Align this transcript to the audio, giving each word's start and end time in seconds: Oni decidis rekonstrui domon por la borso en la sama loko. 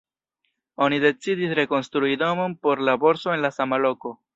Oni 0.85 0.99
decidis 1.03 1.55
rekonstrui 1.61 2.19
domon 2.25 2.59
por 2.67 2.87
la 2.91 3.01
borso 3.07 3.39
en 3.39 3.49
la 3.49 3.57
sama 3.63 3.85
loko. 3.89 4.21